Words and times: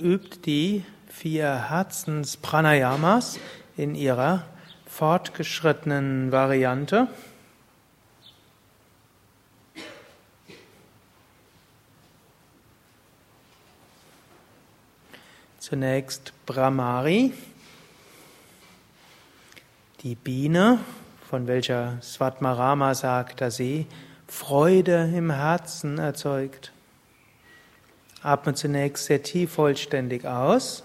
übt 0.00 0.46
die 0.46 0.84
vier 1.08 1.70
Herzens-Pranayamas 1.70 3.38
in 3.76 3.94
ihrer 3.94 4.44
fortgeschrittenen 4.86 6.32
Variante. 6.32 7.08
Zunächst 15.58 16.32
Brahmari, 16.46 17.32
die 20.02 20.14
Biene, 20.14 20.80
von 21.28 21.46
welcher 21.46 21.98
Svatmarama 22.02 22.94
sagt, 22.94 23.40
dass 23.40 23.56
sie 23.56 23.86
Freude 24.26 25.12
im 25.14 25.30
Herzen 25.30 25.98
erzeugt. 25.98 26.72
Atme 28.22 28.54
zunächst 28.54 29.06
sehr 29.06 29.22
tief 29.22 29.52
vollständig 29.52 30.26
aus. 30.26 30.84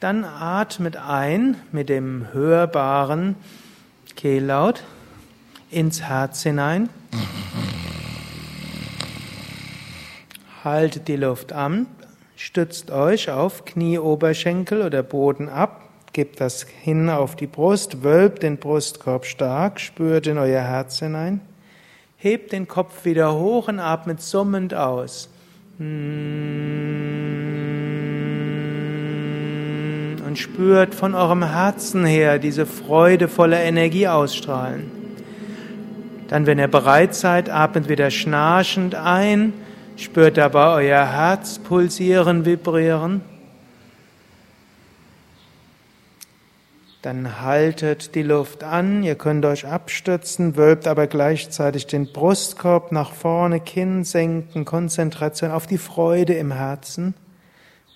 Dann 0.00 0.24
atmet 0.24 0.96
ein 0.96 1.56
mit 1.70 1.88
dem 1.88 2.32
hörbaren 2.32 3.36
Kehllaut 4.16 4.82
ins 5.70 6.02
Herz 6.02 6.42
hinein. 6.42 6.88
Haltet 10.64 11.06
die 11.06 11.16
Luft 11.16 11.52
an, 11.52 11.86
stützt 12.36 12.90
euch 12.90 13.30
auf 13.30 13.64
Knie, 13.64 13.98
Oberschenkel 13.98 14.82
oder 14.82 15.04
Boden 15.04 15.48
ab, 15.48 15.88
gebt 16.12 16.40
das 16.40 16.64
hin 16.64 17.08
auf 17.08 17.36
die 17.36 17.46
Brust, 17.46 18.02
wölbt 18.02 18.42
den 18.42 18.56
Brustkorb 18.56 19.26
stark, 19.26 19.78
spürt 19.78 20.26
in 20.26 20.38
euer 20.38 20.62
Herz 20.62 20.98
hinein. 20.98 21.40
Hebt 22.20 22.50
den 22.50 22.66
Kopf 22.66 23.04
wieder 23.04 23.32
hoch 23.34 23.68
und 23.68 23.78
atmet 23.78 24.20
summend 24.20 24.74
aus. 24.74 25.28
Und 25.78 26.26
spürt 30.34 30.96
von 30.96 31.14
eurem 31.14 31.44
Herzen 31.44 32.04
her 32.04 32.40
diese 32.40 32.66
freudevolle 32.66 33.62
Energie 33.62 34.08
ausstrahlen. 34.08 34.90
Dann, 36.26 36.46
wenn 36.46 36.58
ihr 36.58 36.66
bereit 36.66 37.14
seid, 37.14 37.50
atmet 37.50 37.88
wieder 37.88 38.10
schnarchend 38.10 38.96
ein, 38.96 39.52
spürt 39.96 40.38
dabei 40.38 40.86
euer 40.86 41.06
Herz 41.06 41.60
pulsieren, 41.60 42.44
vibrieren. 42.44 43.20
Dann 47.08 47.40
haltet 47.40 48.14
die 48.14 48.22
Luft 48.22 48.62
an, 48.62 49.02
ihr 49.02 49.14
könnt 49.14 49.46
euch 49.46 49.66
abstützen, 49.66 50.58
wölbt 50.58 50.86
aber 50.86 51.06
gleichzeitig 51.06 51.86
den 51.86 52.12
Brustkorb 52.12 52.92
nach 52.92 53.12
vorne, 53.12 53.60
Kinn 53.60 54.04
senken, 54.04 54.66
Konzentration 54.66 55.50
auf 55.50 55.66
die 55.66 55.78
Freude 55.78 56.34
im 56.34 56.52
Herzen. 56.52 57.14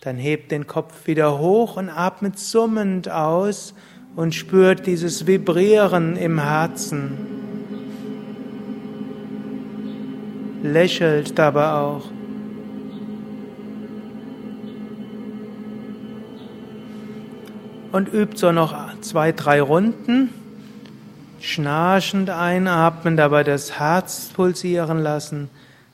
Dann 0.01 0.17
hebt 0.17 0.51
den 0.51 0.67
Kopf 0.67 1.07
wieder 1.07 1.39
hoch 1.39 1.77
und 1.77 1.91
atmet 1.91 2.39
summend 2.39 3.11
aus 3.11 3.75
und 4.17 4.35
spürt 4.35 4.87
dieses 4.87 5.27
Vibrieren 5.27 6.17
im 6.17 6.39
Herzen. 6.39 7.19
Lächelt 10.63 11.39
dabei 11.39 11.73
auch. 11.73 12.07
und 17.93 18.13
übt 18.13 18.39
so 18.39 18.53
noch 18.53 18.73
zwei, 19.03 19.33
drei 19.33 19.61
Runden. 19.61 20.31
Schnarchend 21.41 22.31
einatmen, 22.31 23.17
dabei 23.17 23.43
das 23.43 23.79
Herz 23.79 24.31
pulsieren 24.33 24.99
lassen, 25.03 25.51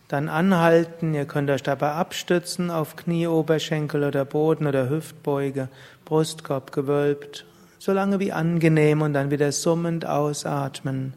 dann 0.07 0.29
anhalten. 0.29 1.15
Ihr 1.15 1.25
könnt 1.25 1.49
euch 1.49 1.63
dabei 1.63 1.93
abstützen 1.93 2.71
auf 2.71 2.97
Knie, 2.97 3.27
Oberschenkel 3.27 4.05
oder 4.05 4.27
Boden 4.27 4.67
oder 4.67 4.91
Hüftbeuge, 4.91 5.69
Brustkorb 6.05 6.73
gewölbt, 6.73 7.47
solange 7.79 8.21
wie 8.21 8.33
angenehm 8.33 9.01
und 9.01 9.15
dann 9.15 9.31
wieder 9.31 9.51
summend 9.51 10.05
ausatmen. 10.05 11.15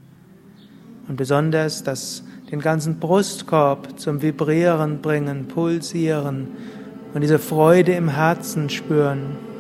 Und 1.10 1.18
besonders 1.18 1.84
das, 1.84 2.24
den 2.52 2.62
ganzen 2.62 3.00
Brustkorb 3.00 4.00
zum 4.00 4.22
Vibrieren 4.22 5.02
bringen, 5.02 5.50
pulsieren 5.50 6.48
und 7.14 7.20
diese 7.20 7.40
Freude 7.40 7.92
im 7.94 8.08
Herzen 8.08 8.70
spüren. 8.70 9.51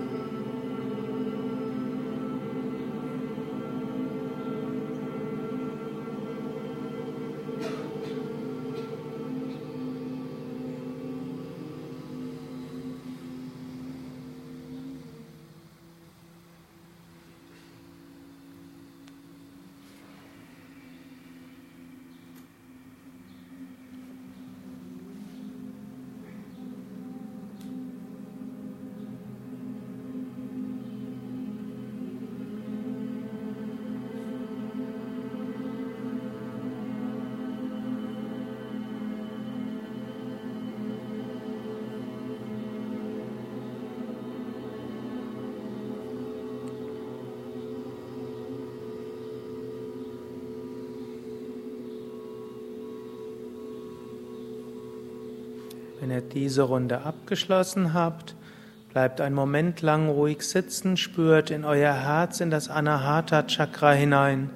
Wenn 56.11 56.17
ihr 56.23 56.29
diese 56.29 56.63
Runde 56.63 57.03
abgeschlossen 57.03 57.93
habt, 57.93 58.35
bleibt 58.91 59.21
einen 59.21 59.33
Moment 59.33 59.81
lang 59.81 60.09
ruhig 60.09 60.41
sitzen, 60.41 60.97
spürt 60.97 61.51
in 61.51 61.63
euer 61.63 61.93
Herz, 61.93 62.41
in 62.41 62.49
das 62.51 62.67
Anahata 62.67 63.43
Chakra 63.43 63.93
hinein. 63.93 64.49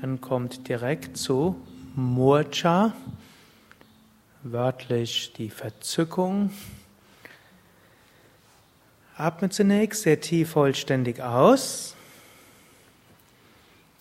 Dann 0.00 0.22
kommt 0.22 0.66
direkt 0.66 1.18
zu 1.18 1.56
Murcha, 1.94 2.94
wörtlich 4.44 5.34
die 5.34 5.50
Verzückung. 5.50 6.50
Atme 9.20 9.50
zunächst 9.50 10.02
sehr 10.02 10.20
tief 10.20 10.50
vollständig 10.50 11.22
aus. 11.22 11.94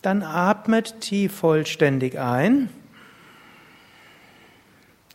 Dann 0.01 0.23
atmet 0.23 1.01
tief 1.01 1.35
vollständig 1.35 2.17
ein. 2.17 2.69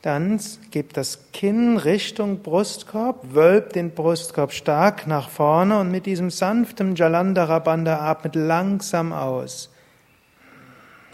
Dann 0.03 0.39
gebt 0.71 0.99
das 0.99 1.33
Kinn 1.33 1.79
Richtung 1.79 2.43
Brustkorb, 2.43 3.35
wölbt 3.35 3.75
den 3.75 3.93
Brustkorb 3.93 4.53
stark 4.53 5.07
nach 5.07 5.31
vorne 5.31 5.81
und 5.81 5.91
mit 5.91 6.05
diesem 6.05 6.29
sanften 6.29 6.95
Jalandhara 6.95 7.59
Bandha 7.61 8.01
atmet 8.01 8.35
langsam 8.35 9.15
aus. 9.15 9.71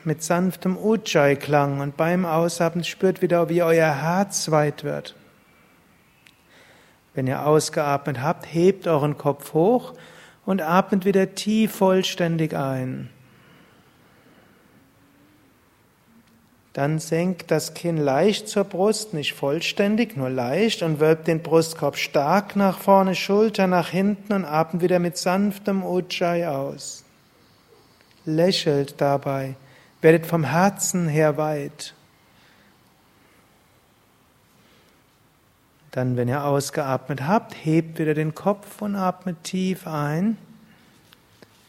Mit 0.02 0.24
sanftem 0.24 0.76
Ujjayi-Klang 0.76 1.78
und 1.78 1.96
beim 1.96 2.24
Ausatmen 2.24 2.82
spürt 2.82 3.22
wieder, 3.22 3.48
wie 3.48 3.62
euer 3.62 3.94
Herz 3.94 4.50
weit 4.50 4.82
wird. 4.82 5.14
Wenn 7.20 7.26
ihr 7.26 7.44
ausgeatmet 7.46 8.22
habt, 8.22 8.46
hebt 8.46 8.86
euren 8.86 9.18
Kopf 9.18 9.52
hoch 9.52 9.92
und 10.46 10.62
atmet 10.62 11.04
wieder 11.04 11.34
tief 11.34 11.70
vollständig 11.70 12.56
ein. 12.56 13.10
Dann 16.72 16.98
senkt 16.98 17.50
das 17.50 17.74
Kinn 17.74 17.98
leicht 17.98 18.48
zur 18.48 18.64
Brust, 18.64 19.12
nicht 19.12 19.34
vollständig, 19.34 20.16
nur 20.16 20.30
leicht 20.30 20.82
und 20.82 20.98
wölbt 20.98 21.28
den 21.28 21.42
Brustkorb 21.42 21.98
stark 21.98 22.56
nach 22.56 22.78
vorne, 22.78 23.14
Schulter 23.14 23.66
nach 23.66 23.90
hinten 23.90 24.32
und 24.32 24.46
atmet 24.46 24.80
wieder 24.80 24.98
mit 24.98 25.18
sanftem 25.18 25.84
Ujjayi 25.84 26.46
aus. 26.46 27.04
Lächelt 28.24 28.98
dabei, 28.98 29.56
werdet 30.00 30.24
vom 30.24 30.44
Herzen 30.44 31.06
her 31.06 31.36
weit. 31.36 31.92
Dann, 35.90 36.16
wenn 36.16 36.28
ihr 36.28 36.44
ausgeatmet 36.44 37.26
habt, 37.26 37.54
hebt 37.54 37.98
wieder 37.98 38.14
den 38.14 38.34
Kopf 38.34 38.80
und 38.80 38.94
atmet 38.94 39.42
tief 39.42 39.86
ein 39.86 40.38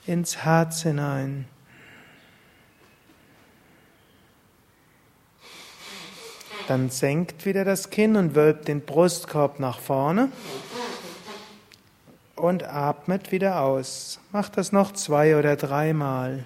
ins 0.06 0.38
Herz 0.38 0.84
hinein. 0.84 1.46
Dann 6.68 6.90
senkt 6.90 7.46
wieder 7.46 7.66
das 7.66 7.90
Kinn 7.90 8.16
und 8.16 8.36
wölbt 8.36 8.68
den 8.68 8.82
Brustkorb 8.82 9.60
nach 9.60 9.80
vorne. 9.80 10.30
und 12.36 12.64
atmet 12.64 13.32
wieder 13.32 13.62
aus. 13.62 14.20
Macht 14.32 14.58
das 14.58 14.72
noch 14.72 14.94
zwei 14.94 15.38
oder 15.38 15.56
dreimal. 15.56 16.46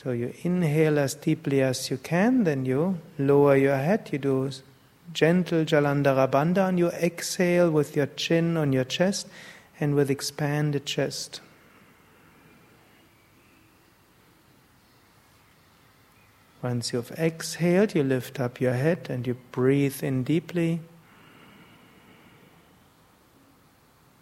So 0.00 0.12
you 0.12 0.32
inhale 0.44 0.96
as 1.00 1.14
deeply 1.14 1.60
as 1.60 1.90
you 1.90 1.96
can, 1.96 2.44
then 2.44 2.64
you 2.64 3.00
lower 3.18 3.56
your 3.56 3.78
head, 3.78 4.10
you 4.12 4.18
do 4.18 4.48
gentle 5.12 5.64
Jalandhara 5.64 6.30
Bandha, 6.30 6.68
and 6.68 6.78
you 6.78 6.86
exhale 6.90 7.68
with 7.68 7.96
your 7.96 8.06
chin 8.06 8.56
on 8.56 8.72
your 8.72 8.84
chest 8.84 9.26
and 9.80 9.96
with 9.96 10.08
expanded 10.08 10.86
chest. 10.86 11.40
Once 16.62 16.92
you've 16.92 17.10
exhaled, 17.18 17.96
you 17.96 18.04
lift 18.04 18.38
up 18.38 18.60
your 18.60 18.74
head 18.74 19.08
and 19.10 19.26
you 19.26 19.36
breathe 19.50 20.04
in 20.04 20.22
deeply. 20.22 20.78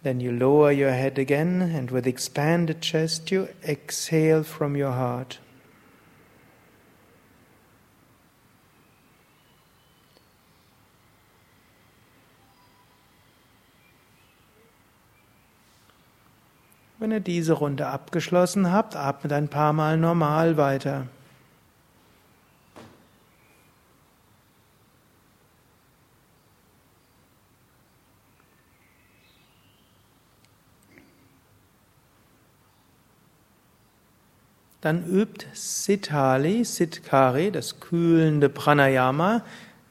Then 0.01 0.21
you 0.21 0.31
lower 0.31 0.71
your 0.71 0.93
head 0.93 1.19
again, 1.19 1.61
and 1.61 1.91
with 1.91 2.07
expanded 2.07 2.81
chest, 2.81 3.29
you 3.29 3.49
exhale 3.63 4.41
from 4.41 4.75
your 4.75 4.93
heart. 4.93 5.37
Diese 17.27 17.53
Runde 17.53 17.87
abgeschlossen 17.87 18.71
habt, 18.71 18.95
atmet 18.95 19.33
ein 19.33 19.49
paar 19.49 19.73
Mal 19.73 19.97
normal 19.97 20.57
weiter. 20.57 21.07
Dann 34.81 35.05
übt 35.05 35.45
Sitali, 35.53 36.63
Sitkari, 36.63 37.51
das 37.51 37.81
kühlende 37.81 38.47
Pranayama, 38.47 39.41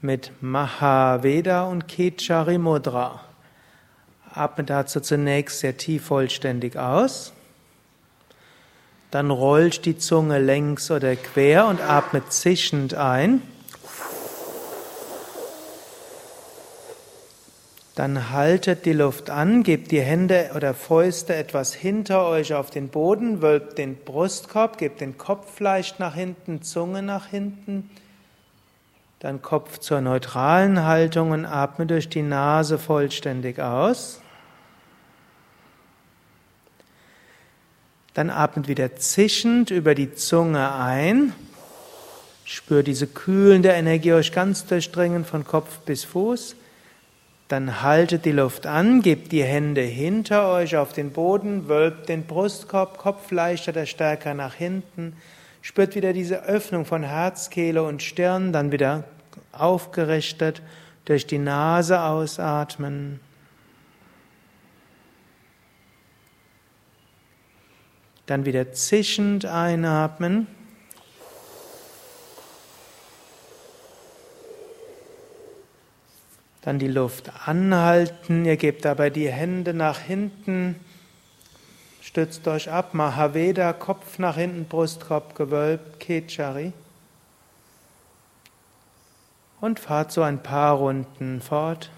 mit 0.01 0.33
Mahaveda 0.41 1.65
und 1.65 1.87
Kechari 1.87 2.57
Mudra. 2.57 3.21
Atme 4.37 4.65
dazu 4.65 5.01
zunächst 5.01 5.61
sehr 5.61 5.77
tief 5.77 6.07
vollständig 6.07 6.77
aus. 6.77 7.33
Dann 9.11 9.31
rollt 9.31 9.87
die 9.87 9.97
Zunge 9.97 10.39
längs 10.39 10.91
oder 10.91 11.17
quer 11.17 11.67
und 11.67 11.81
atme 11.81 12.29
zischend 12.29 12.95
ein. 12.95 13.41
Dann 17.95 18.31
haltet 18.31 18.85
die 18.85 18.93
Luft 18.93 19.31
an, 19.31 19.63
gebt 19.63 19.91
die 19.91 20.03
Hände 20.03 20.51
oder 20.55 20.75
Fäuste 20.75 21.35
etwas 21.35 21.73
hinter 21.73 22.27
euch 22.27 22.53
auf 22.53 22.69
den 22.69 22.91
Boden, 22.91 23.41
wölbt 23.41 23.79
den 23.79 23.97
Brustkorb, 23.97 24.77
gebt 24.77 25.01
den 25.01 25.17
Kopf 25.17 25.61
leicht 25.61 25.99
nach 25.99 26.15
hinten, 26.15 26.61
Zunge 26.61 27.01
nach 27.01 27.29
hinten. 27.29 27.89
Dann 29.21 29.41
Kopf 29.41 29.79
zur 29.79 30.03
neutralen 30.03 30.85
Haltung 30.85 31.31
und 31.31 31.47
atme 31.47 31.87
durch 31.87 32.11
die 32.11 32.21
Nase 32.21 32.79
vollständig 32.79 33.61
aus. 33.61 34.21
Dann 38.17 38.31
atmet 38.31 38.67
wieder 38.67 38.97
zischend 38.97 39.71
über 39.71 39.95
die 39.95 40.15
Zunge 40.15 40.73
ein. 40.73 41.35
Spürt 42.47 42.87
diese 42.87 43.07
kühlende 43.07 43.69
Energie 43.69 44.15
euch 44.15 44.33
ganz 44.33 44.65
durchdringen 44.65 45.27
von 45.27 45.45
Kopf 45.45 45.81
bis 45.81 46.05
Fuß. 46.05 46.57
Dann 47.49 47.83
haltet 47.83 48.25
die 48.25 48.33
Luft 48.33 48.65
an, 48.65 49.03
gebt 49.03 49.33
die 49.33 49.43
Hände 49.43 49.83
hinter 49.83 50.51
euch 50.51 50.79
auf 50.79 50.95
den 50.95 51.11
Boden, 51.11 51.69
wölbt 51.69 52.09
den 52.09 52.25
Brustkorb, 52.25 52.97
Kopf 52.97 53.31
leichter 53.33 53.73
oder 53.73 53.85
stärker 53.85 54.33
nach 54.33 54.55
hinten, 54.55 55.15
spürt 55.61 55.95
wieder 55.95 56.15
diese 56.15 56.43
Öffnung 56.43 56.87
von 56.87 57.03
Herz, 57.03 57.51
Kehle 57.51 57.83
und 57.83 58.03
Stirn, 58.03 58.51
dann 58.51 58.73
wieder 58.73 59.05
aufgerichtet 59.53 60.63
durch 61.05 61.27
die 61.27 61.37
Nase 61.37 62.01
ausatmen. 62.01 63.21
Dann 68.27 68.45
wieder 68.45 68.73
zischend 68.73 69.47
einatmen. 69.47 70.49
Dann 76.63 76.81
die 76.81 76.89
Luft 76.89 77.31
anhalten. 77.47 78.45
Ihr 78.45 78.57
gebt 78.57 78.85
dabei 78.85 79.11
die 79.11 79.31
Hände 79.31 79.73
nach 79.73 80.01
hinten. 80.01 80.75
Stützt 82.03 82.49
euch 82.49 82.69
ab. 82.71 82.95
Mahaveda, 82.95 83.73
Kopf 83.73 84.19
nach 84.19 84.35
hinten, 84.35 84.65
Brustkorb 84.65 85.37
gewölbt. 85.37 86.01
Kechari. 86.01 86.73
Und 89.61 89.79
fahrt 89.79 90.11
so 90.11 90.23
ein 90.23 90.43
paar 90.43 90.75
Runden 90.75 91.41
fort. 91.41 91.91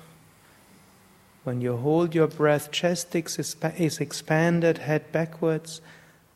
When 1.44 1.62
you 1.62 1.82
hold 1.82 2.14
your 2.14 2.28
breath, 2.28 2.70
chest 2.70 3.14
is 3.14 4.00
expanded, 4.00 4.86
head 4.86 5.10
backwards. 5.12 5.80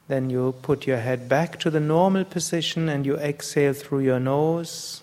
Then 0.08 0.30
you 0.30 0.54
put 0.62 0.86
your 0.86 0.98
head 0.98 1.28
back 1.28 1.58
to 1.60 1.70
the 1.70 1.80
normal 1.80 2.24
position 2.24 2.88
and 2.88 3.06
you 3.06 3.16
exhale 3.16 3.72
through 3.72 4.00
your 4.00 4.20
nose. 4.20 5.02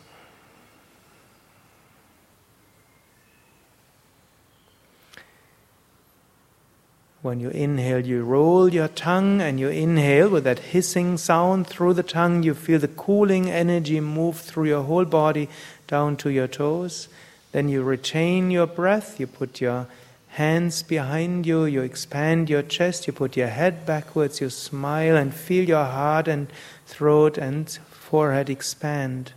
When 7.22 7.42
you 7.42 7.50
inhale, 7.50 8.06
you 8.06 8.24
roll 8.24 8.70
your 8.70 8.88
tongue 8.88 9.42
and 9.42 9.60
you 9.60 9.68
inhale 9.68 10.30
with 10.30 10.46
that 10.46 10.60
hissing 10.60 11.18
sound 11.18 11.68
through 11.68 11.96
the 11.96 12.04
tongue. 12.04 12.44
You 12.44 12.54
feel 12.54 12.80
the 12.80 12.88
cooling 12.88 13.50
energy 13.50 14.00
move 14.00 14.38
through 14.38 14.66
your 14.66 14.84
whole 14.84 15.04
body 15.04 15.50
down 15.86 16.16
to 16.18 16.30
your 16.30 16.48
toes. 16.48 17.10
Then 17.52 17.68
you 17.68 17.84
retain 17.84 18.52
your 18.52 18.68
breath. 18.68 19.20
You 19.20 19.28
put 19.28 19.60
your 19.60 19.88
hands 20.40 20.84
behind 20.84 21.46
you. 21.46 21.66
You 21.66 21.82
expand 21.82 22.50
your 22.50 22.64
chest. 22.64 23.08
You 23.08 23.14
put 23.14 23.36
your 23.36 23.50
head 23.50 23.86
backwards. 23.86 24.40
You 24.40 24.50
smile 24.50 25.18
and 25.18 25.34
feel 25.34 25.68
your 25.68 25.84
heart 25.84 26.30
and 26.30 26.48
throat 26.88 27.38
and 27.38 27.70
forehead 27.92 28.50
expand. 28.50 29.34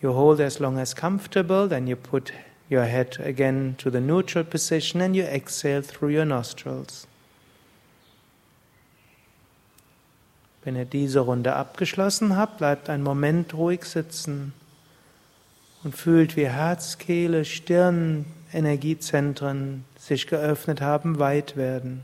You 0.00 0.12
hold 0.12 0.40
as 0.40 0.60
long 0.60 0.78
as 0.78 0.94
comfortable. 0.94 1.68
Then 1.68 1.86
you 1.86 1.96
put 1.96 2.32
your 2.70 2.86
head 2.86 3.18
again 3.20 3.74
to 3.78 3.90
the 3.90 4.00
neutral 4.00 4.44
position 4.44 5.02
and 5.02 5.14
you 5.14 5.24
exhale 5.24 5.82
through 5.82 6.16
your 6.16 6.24
nostrils. 6.24 7.06
Wenn 10.64 10.76
ihr 10.76 10.86
diese 10.86 11.20
Runde 11.20 11.54
abgeschlossen 11.54 12.34
habt, 12.34 12.56
bleibt 12.56 12.88
einen 12.88 13.02
Moment 13.02 13.52
ruhig 13.52 13.84
sitzen 13.84 14.54
und 15.82 15.94
fühlt, 15.94 16.36
wie 16.36 16.48
Herz, 16.48 16.96
Kehle, 16.96 17.44
Stirn, 17.44 18.24
Energiezentren 18.54 19.84
sich 19.98 20.26
geöffnet 20.26 20.80
haben, 20.80 21.18
weit 21.18 21.56
werden. 21.56 22.02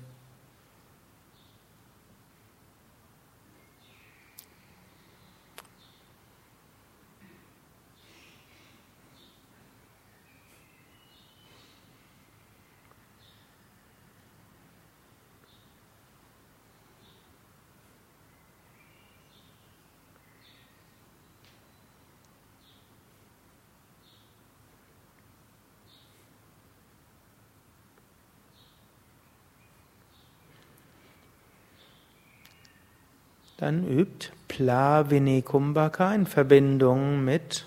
Dann 33.61 33.87
übt 33.87 34.33
Plavini 34.49 35.43
Kumbhaka 35.43 36.15
in 36.15 36.25
Verbindung 36.25 37.23
mit 37.23 37.67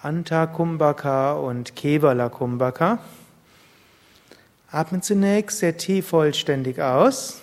Anta 0.00 0.46
Kumbhaka 0.46 1.34
und 1.34 1.76
Kevala 1.76 2.30
Kumbhaka. 2.30 2.98
Atmet 4.70 5.04
zunächst 5.04 5.58
sehr 5.58 5.76
tief 5.76 6.08
vollständig 6.08 6.80
aus. 6.80 7.42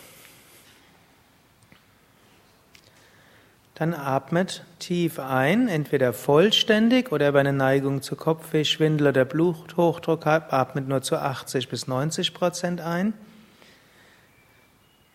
Dann 3.75 3.93
atmet 3.93 4.65
tief 4.79 5.19
ein, 5.19 5.67
entweder 5.67 6.11
vollständig 6.11 7.11
oder 7.11 7.33
bei 7.33 7.41
einer 7.41 7.51
Neigung 7.51 8.01
zu 8.01 8.15
Kopfweh, 8.15 8.65
Schwindel 8.65 9.09
oder 9.09 9.25
Bluthochdruck 9.25 10.25
atmet 10.25 10.87
nur 10.87 11.03
zu 11.03 11.17
80 11.17 11.69
bis 11.69 11.85
90 11.85 12.33
Prozent 12.33 12.81
ein. 12.81 13.13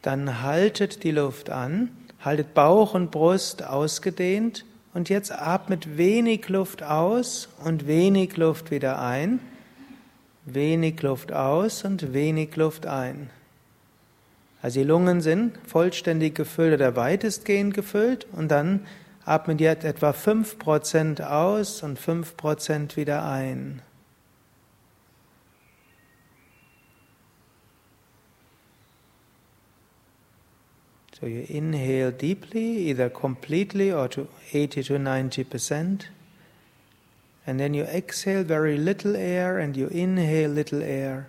Dann 0.02 0.42
haltet 0.44 1.02
die 1.02 1.10
Luft 1.10 1.50
an 1.50 1.90
Haltet 2.20 2.54
Bauch 2.54 2.94
und 2.94 3.10
Brust 3.10 3.62
ausgedehnt 3.64 4.64
und 4.92 5.08
jetzt 5.08 5.32
atmet 5.32 5.96
wenig 5.96 6.48
Luft 6.48 6.82
aus 6.82 7.48
und 7.64 7.86
wenig 7.86 8.36
Luft 8.36 8.70
wieder 8.70 9.00
ein. 9.00 9.40
wenig 10.46 11.00
Luft 11.02 11.32
aus 11.32 11.84
und 11.84 12.12
wenig 12.12 12.56
Luft 12.56 12.86
ein. 12.86 13.30
Also 14.62 14.80
die 14.80 14.86
Lungen 14.86 15.20
sind 15.20 15.58
vollständig 15.66 16.34
gefüllt 16.34 16.74
oder 16.74 16.96
weitestgehend 16.96 17.74
gefüllt 17.74 18.26
und 18.32 18.50
dann 18.50 18.86
atmen 19.24 19.56
die 19.56 19.66
etwa 19.66 20.10
5% 20.10 21.22
aus 21.22 21.82
und 21.82 21.98
5% 21.98 22.96
wieder 22.96 23.24
ein. 23.24 23.82
So 31.20 31.26
you 31.26 31.44
inhale 31.48 32.10
deeply, 32.10 32.88
either 32.88 33.10
completely 33.10 33.92
or 33.92 34.08
to 34.08 34.28
80 34.52 34.82
to 34.84 34.98
90 34.98 35.44
percent. 35.44 36.08
And 37.46 37.60
then 37.60 37.74
you 37.74 37.84
exhale 37.84 38.42
very 38.42 38.78
little 38.78 39.16
air 39.16 39.58
and 39.58 39.76
you 39.76 39.88
inhale 39.88 40.50
little 40.50 40.82
air. 40.82 41.28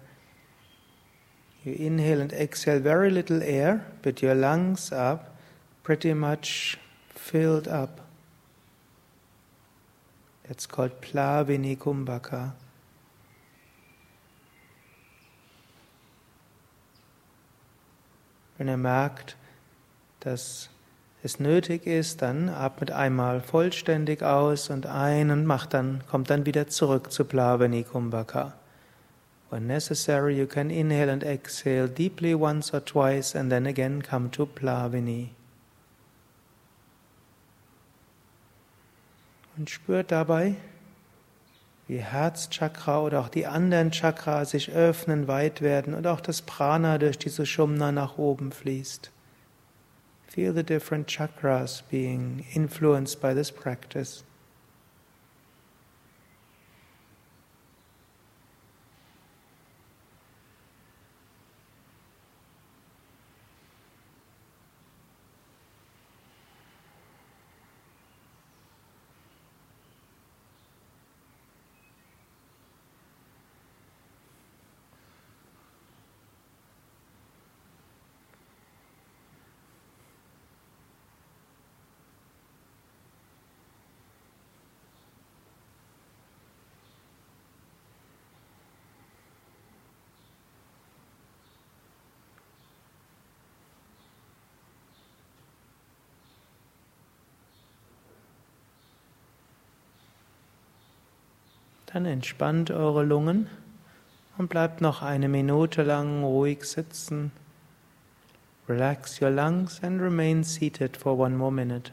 You 1.66 1.74
inhale 1.74 2.22
and 2.22 2.32
exhale 2.32 2.80
very 2.80 3.10
little 3.10 3.44
air, 3.44 3.86
but 4.02 4.22
your 4.22 4.34
lungs 4.34 4.92
are 4.92 5.20
pretty 5.84 6.14
much 6.14 6.78
filled 7.10 7.68
up. 7.68 8.02
That's 10.48 10.66
called 10.66 11.02
Plavini 11.02 11.78
Kumbhaka. 11.78 12.54
Wenn 18.58 18.68
ihr 18.68 18.78
merkt, 18.78 19.36
dass 20.22 20.70
es 21.24 21.40
nötig 21.40 21.86
ist, 21.86 22.22
dann 22.22 22.50
atmet 22.50 22.92
einmal 22.92 23.42
vollständig 23.42 24.24
aus 24.24 24.70
und 24.70 24.88
ein 24.88 25.30
und 25.30 25.46
macht 25.46 25.74
dann, 25.74 26.04
kommt 26.10 26.30
dann 26.30 26.46
wieder 26.46 26.68
zurück 26.68 27.12
zu 27.12 27.26
Plavani 27.26 27.84
Kumbhaka. 27.84 28.54
When 29.52 29.68
necessary, 29.68 30.38
you 30.38 30.48
can 30.48 30.70
inhale 30.70 31.12
and 31.12 31.24
exhale 31.24 31.88
deeply 31.88 32.34
once 32.34 32.74
or 32.74 32.84
twice 32.84 33.36
and 33.36 33.52
then 33.52 33.68
again 33.68 34.02
come 34.02 34.32
to 34.32 34.46
Plavini. 34.46 35.30
Und 39.58 39.70
spürt 39.70 40.12
dabei, 40.12 40.56
wie 41.88 41.98
Herzchakra 41.98 43.02
oder 43.02 43.20
auch 43.20 43.30
die 43.30 43.46
anderen 43.46 43.92
Chakra 43.92 44.46
sich 44.46 44.72
öffnen, 44.72 45.28
weit 45.28 45.62
werden 45.62 45.94
und 45.94 46.08
auch 46.08 46.22
das 46.22 46.42
Prana 46.42 46.98
durch 46.98 47.18
diese 47.18 47.46
Shumna 47.46 47.92
nach 47.92 48.18
oben 48.18 48.54
fließt. 48.54 49.12
Feel 50.32 50.54
the 50.54 50.64
different 50.64 51.08
chakras 51.08 51.82
being 51.90 52.46
influenced 52.54 53.20
by 53.20 53.34
this 53.34 53.52
practice. 53.52 54.24
Dann 101.94 102.06
entspannt 102.06 102.72
eure 102.72 103.04
Lungen 103.04 103.48
und 104.38 104.50
bleibt 104.50 104.80
noch 104.80 105.02
eine 105.02 105.28
Minute 105.28 105.84
lang 105.84 106.24
ruhig 106.24 106.64
sitzen. 106.64 107.32
Relax 108.70 109.22
your 109.22 109.30
lungs 109.30 109.84
and 109.84 110.02
remain 110.02 110.44
seated 110.44 110.96
for 110.96 111.18
one 111.18 111.36
more 111.36 111.52
minute. 111.52 111.92